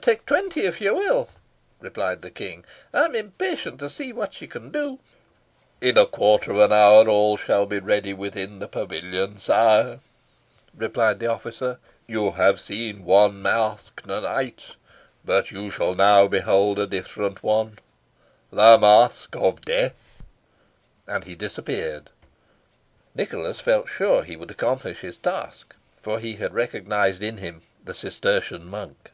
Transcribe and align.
"Tak 0.00 0.24
twenty, 0.24 0.62
if 0.62 0.80
you 0.80 0.94
will," 0.94 1.28
replied 1.78 2.22
the 2.22 2.30
King, 2.30 2.64
"I 2.94 3.04
am 3.04 3.14
impatient 3.14 3.78
to 3.80 3.90
see 3.90 4.10
what 4.10 4.40
you 4.40 4.48
can 4.48 4.70
do." 4.70 5.00
"In 5.82 5.98
a 5.98 6.06
quarter 6.06 6.50
of 6.50 6.56
a 6.60 6.68
minute 6.68 7.08
all 7.08 7.36
shall 7.36 7.66
be 7.66 7.78
ready 7.78 8.14
within 8.14 8.58
the 8.58 8.68
pavilion, 8.68 9.38
sire," 9.38 10.00
replied 10.74 11.18
the 11.20 11.26
officer. 11.26 11.78
"You 12.06 12.30
have 12.30 12.58
seen 12.58 13.04
one 13.04 13.42
masque 13.42 14.00
to 14.06 14.18
night; 14.22 14.76
but 15.26 15.50
you 15.50 15.70
shall 15.70 15.94
now 15.94 16.26
behold 16.26 16.78
a 16.78 16.86
different 16.86 17.42
one 17.42 17.78
the 18.50 18.78
masque 18.78 19.36
of 19.36 19.60
death." 19.60 20.22
And 21.06 21.24
he 21.24 21.34
disappeared. 21.34 22.08
Nicholas 23.14 23.60
felt 23.60 23.90
sure 23.90 24.22
he 24.22 24.36
would 24.36 24.50
accomplish 24.52 25.00
his 25.00 25.18
task, 25.18 25.74
for 26.00 26.18
he 26.18 26.36
had 26.36 26.54
recognised 26.54 27.22
in 27.22 27.36
him 27.36 27.60
the 27.84 27.92
Cistertian 27.92 28.64
monk. 28.64 29.10